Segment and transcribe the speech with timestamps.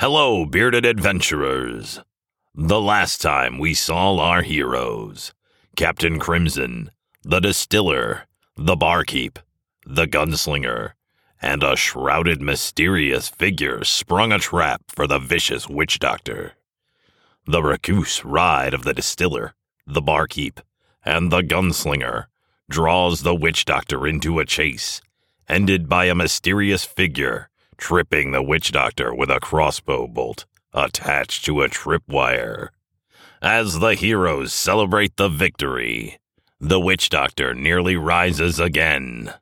[0.00, 2.00] Hello, bearded adventurers.
[2.54, 5.34] The last time we saw our heroes
[5.76, 6.90] Captain Crimson,
[7.22, 8.22] the distiller,
[8.56, 9.38] the barkeep,
[9.84, 10.92] the gunslinger,
[11.42, 16.54] and a shrouded mysterious figure sprung a trap for the vicious witch doctor.
[17.44, 19.52] The recluse ride of the distiller,
[19.86, 20.60] the barkeep,
[21.04, 22.24] and the gunslinger
[22.70, 25.02] draws the witch doctor into a chase,
[25.46, 27.49] ended by a mysterious figure
[27.80, 32.68] tripping the witch doctor with a crossbow bolt attached to a tripwire.
[33.42, 36.20] As the heroes celebrate the victory,
[36.60, 39.32] the witch doctor nearly rises again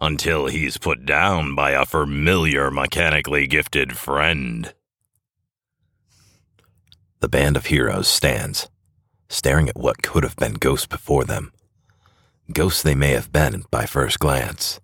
[0.00, 4.74] until he's put down by a familiar mechanically gifted friend.
[7.20, 8.68] The band of heroes stands,
[9.28, 11.52] staring at what could have been ghosts before them.
[12.52, 14.78] Ghosts they may have been by first glance.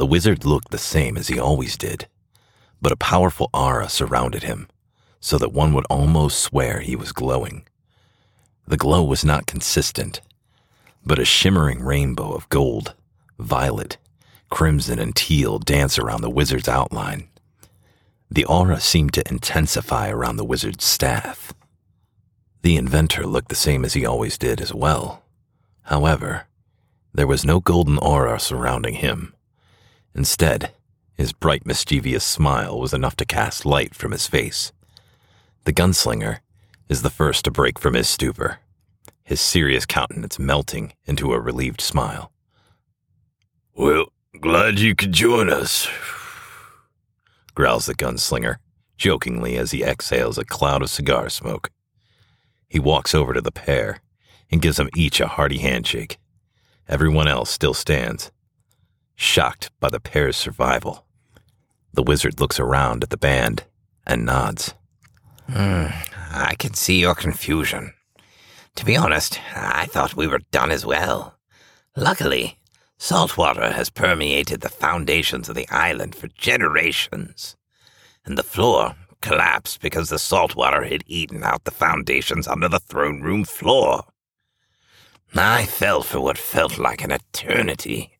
[0.00, 2.08] The wizard looked the same as he always did,
[2.80, 4.66] but a powerful aura surrounded him,
[5.20, 7.68] so that one would almost swear he was glowing.
[8.66, 10.22] The glow was not consistent,
[11.04, 12.94] but a shimmering rainbow of gold,
[13.38, 13.98] violet,
[14.48, 17.28] crimson, and teal dance around the wizard's outline.
[18.30, 21.52] The aura seemed to intensify around the wizard's staff.
[22.62, 25.24] The inventor looked the same as he always did as well.
[25.82, 26.46] However,
[27.12, 29.34] there was no golden aura surrounding him.
[30.14, 30.72] Instead,
[31.14, 34.72] his bright, mischievous smile was enough to cast light from his face.
[35.64, 36.40] The gunslinger
[36.88, 38.58] is the first to break from his stupor,
[39.22, 42.32] his serious countenance melting into a relieved smile.
[43.74, 44.06] Well,
[44.40, 45.88] glad you could join us,
[47.54, 48.56] growls the gunslinger,
[48.96, 51.70] jokingly as he exhales a cloud of cigar smoke.
[52.68, 54.00] He walks over to the pair
[54.50, 56.18] and gives them each a hearty handshake.
[56.88, 58.32] Everyone else still stands,
[59.20, 61.04] shocked by the pair's survival.
[61.92, 63.64] The wizard looks around at the band
[64.06, 64.74] and nods.
[65.50, 65.92] Mm,
[66.32, 67.92] I can see your confusion.
[68.76, 71.36] To be honest, I thought we were done as well.
[71.96, 72.58] Luckily,
[72.96, 77.56] salt water has permeated the foundations of the island for generations,
[78.24, 82.78] and the floor collapsed because the salt water had eaten out the foundations under the
[82.80, 84.04] throne room floor.
[85.34, 88.19] I fell for what felt like an eternity.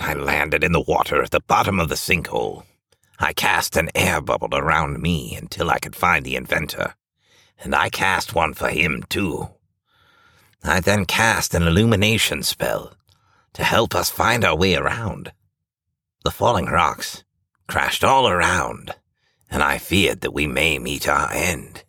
[0.00, 2.64] I landed in the water at the bottom of the sinkhole.
[3.18, 6.94] I cast an air bubble around me until I could find the inventor,
[7.58, 9.50] and I cast one for him too.
[10.62, 12.94] I then cast an illumination spell
[13.52, 15.32] to help us find our way around.
[16.24, 17.22] The falling rocks
[17.68, 18.94] crashed all around,
[19.50, 21.84] and I feared that we may meet our end.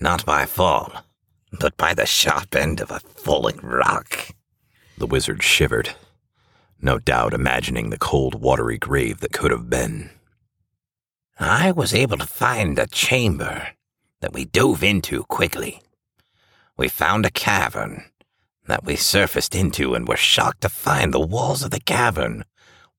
[0.00, 1.04] Not by fall,
[1.60, 4.30] but by the sharp end of a falling rock.
[4.98, 5.94] The wizard shivered,
[6.82, 10.10] no doubt imagining the cold, watery grave that could have been.
[11.38, 13.68] I was able to find a chamber
[14.20, 15.80] that we dove into quickly.
[16.76, 18.04] We found a cavern
[18.66, 22.44] that we surfaced into and were shocked to find the walls of the cavern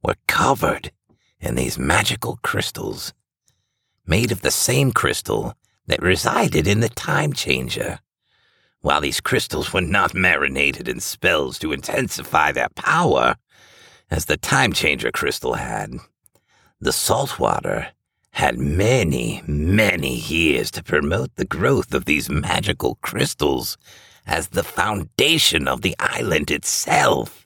[0.04, 0.92] were covered
[1.40, 3.14] in these magical crystals,
[4.06, 5.56] made of the same crystal
[5.88, 8.00] that resided in the time changer.
[8.82, 13.36] While these crystals were not marinated in spells to intensify their power,
[14.12, 15.94] as the time changer crystal had,
[16.82, 17.88] the salt water
[18.32, 23.78] had many, many years to promote the growth of these magical crystals
[24.28, 27.44] as the foundation of the island itself.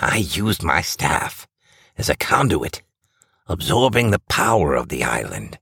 [0.00, 1.46] I used my staff
[1.96, 2.82] as a conduit,
[3.46, 5.58] absorbing the power of the island,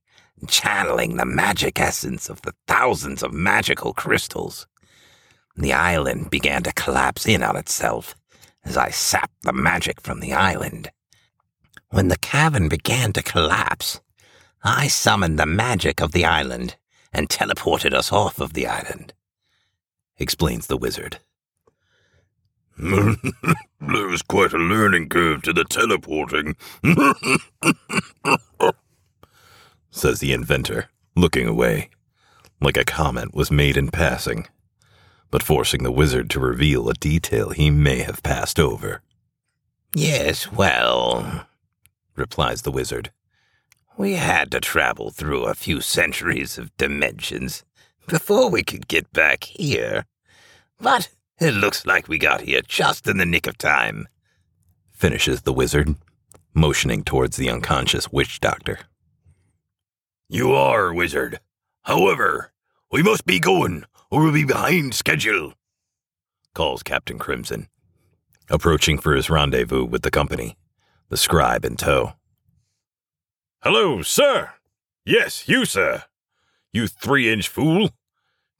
[0.49, 4.67] channeling the magic essence of the thousands of magical crystals.
[5.57, 8.15] The island began to collapse in on itself
[8.67, 10.91] as I sapped the magic from the island.
[11.91, 14.01] When the cavern began to collapse,
[14.63, 16.77] I summoned the magic of the island
[17.13, 19.15] and teleported us off of the island,
[20.19, 21.21] explains the wizard.
[22.79, 23.17] there
[23.81, 26.57] was quite a learning curve to the teleporting,
[29.91, 31.89] says the inventor, looking away,
[32.61, 34.47] like a comment was made in passing,
[35.31, 39.03] but forcing the wizard to reveal a detail he may have passed over.
[39.95, 41.47] Yes, well,
[42.15, 43.11] replies the wizard.
[43.97, 47.65] We had to travel through a few centuries of dimensions
[48.07, 50.05] before we could get back here.
[50.79, 51.09] But
[51.41, 54.07] it looks like we got here just in the nick of time.
[54.93, 55.95] Finishes the wizard,
[56.55, 58.81] motioning towards the unconscious witch doctor.
[60.29, 61.41] You are, wizard.
[61.83, 62.53] However,
[62.91, 65.55] we must be going, or we'll be behind schedule,
[66.55, 67.69] calls Captain Crimson,
[68.51, 70.57] approaching for his rendezvous with the company,
[71.09, 72.15] the scribe in tow.
[73.63, 74.53] Hello, sir,
[75.09, 76.03] Yes, you, sir.
[76.73, 77.91] You three inch fool.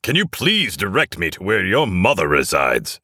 [0.05, 3.01] Can you please direct me to where your mother resides?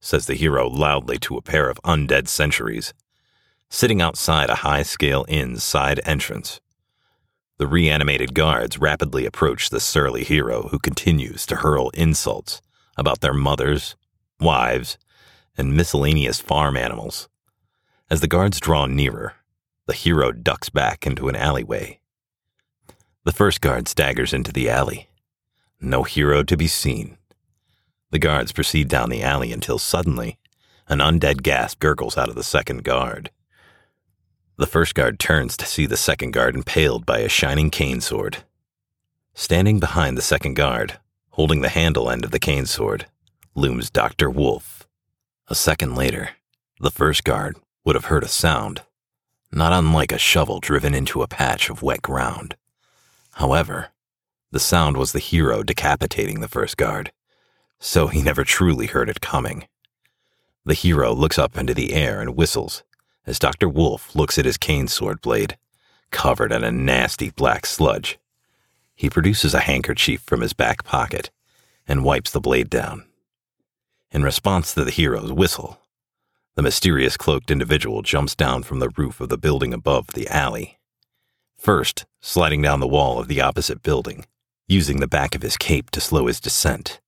[0.00, 2.92] says the hero loudly to a pair of undead sentries,
[3.70, 6.60] sitting outside a high scale inn's side entrance.
[7.58, 12.62] The reanimated guards rapidly approach the surly hero who continues to hurl insults
[12.96, 13.96] about their mothers,
[14.38, 14.96] wives,
[15.56, 17.28] and miscellaneous farm animals.
[18.08, 19.34] As the guards draw nearer,
[19.86, 21.98] the hero ducks back into an alleyway.
[23.24, 25.08] The first guard staggers into the alley.
[25.80, 27.18] No hero to be seen.
[28.10, 30.38] The guards proceed down the alley until suddenly,
[30.86, 33.30] an undead gasp gurgles out of the second guard.
[34.58, 38.38] The first guard turns to see the second guard impaled by a shining cane sword.
[39.32, 40.98] Standing behind the second guard,
[41.30, 43.06] holding the handle end of the cane sword,
[43.54, 44.28] looms Dr.
[44.28, 44.88] Wolf.
[45.46, 46.30] A second later,
[46.80, 48.82] the first guard would have heard a sound,
[49.52, 52.56] not unlike a shovel driven into a patch of wet ground.
[53.34, 53.90] However,
[54.50, 57.12] the sound was the hero decapitating the first guard,
[57.78, 59.68] so he never truly heard it coming.
[60.64, 62.82] The hero looks up into the air and whistles
[63.28, 63.68] as Dr.
[63.68, 65.58] Wolf looks at his cane sword blade,
[66.10, 68.18] covered in a nasty black sludge.
[68.94, 71.30] He produces a handkerchief from his back pocket
[71.86, 73.04] and wipes the blade down.
[74.10, 75.78] In response to the hero's whistle,
[76.54, 80.78] the mysterious cloaked individual jumps down from the roof of the building above the alley.
[81.58, 84.24] First, sliding down the wall of the opposite building,
[84.66, 86.98] using the back of his cape to slow his descent,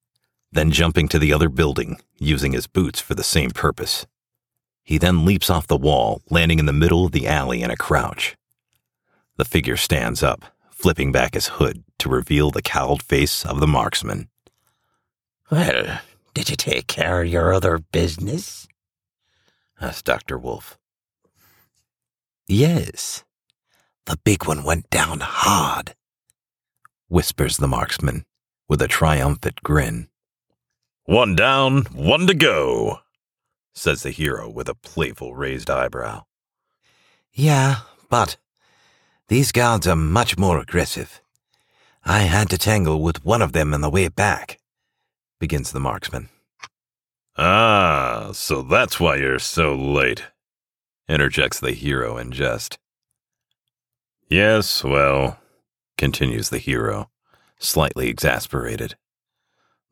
[0.53, 4.07] then jumping to the other building, using his boots for the same purpose.
[4.83, 7.77] He then leaps off the wall, landing in the middle of the alley in a
[7.77, 8.37] crouch.
[9.37, 13.67] The figure stands up, flipping back his hood to reveal the cowled face of the
[13.67, 14.29] marksman.
[15.51, 16.01] Well,
[16.35, 18.67] did you take care of your other business?
[19.81, 20.39] asked Dr.
[20.39, 20.79] Wolf.
[22.47, 23.25] Yes.
[24.07, 25.95] The big one went down hard,
[27.09, 28.25] whispers the marksman
[28.69, 30.09] with a triumphant grin.
[31.05, 33.01] One down, one to go,
[33.73, 36.25] says the hero with a playful raised eyebrow.
[37.33, 38.37] Yeah, but
[39.29, 41.21] these guards are much more aggressive.
[42.05, 44.59] I had to tangle with one of them on the way back,
[45.39, 46.29] begins the marksman.
[47.37, 50.25] Ah, so that's why you're so late,
[51.09, 52.79] interjects the hero in jest.
[54.29, 55.39] Yes, well,
[55.97, 57.11] continues the hero,
[57.59, 58.97] slightly exasperated.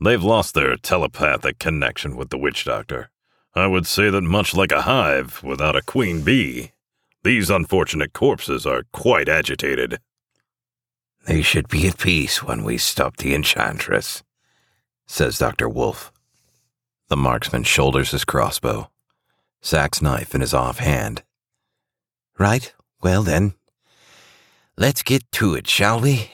[0.00, 3.10] They've lost their telepathic connection with the witch doctor.
[3.58, 6.72] I would say that much like a hive without a queen bee,
[7.24, 9.98] these unfortunate corpses are quite agitated.
[11.26, 14.22] They should be at peace when we stop the enchantress,
[15.06, 15.68] says Dr.
[15.68, 16.12] Wolf.
[17.08, 18.90] The marksman shoulders his crossbow,
[19.60, 21.22] Sack's knife in his offhand.
[22.38, 22.72] Right,
[23.02, 23.54] well then,
[24.76, 26.30] let's get to it, shall we?